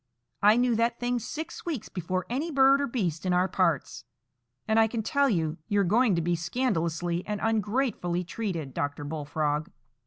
I 0.41 0.57
knew 0.57 0.75
that 0.77 0.99
thing 0.99 1.19
six 1.19 1.63
weeks 1.63 1.87
before 1.87 2.25
any 2.27 2.49
bird 2.49 2.81
or 2.81 2.87
beast 2.87 3.23
in 3.23 3.33
our 3.33 3.47
parts; 3.47 4.03
and 4.67 4.79
I 4.79 4.87
can 4.87 5.03
tell 5.03 5.29
you, 5.29 5.59
you 5.67 5.79
are 5.81 5.83
going 5.83 6.15
to 6.15 6.23
be 6.23 6.35
scandalously 6.35 7.23
and 7.27 7.39
ungratefully 7.39 8.23
treated, 8.23 8.73
Dr. 8.73 9.03
Bullfrog." 9.03 9.69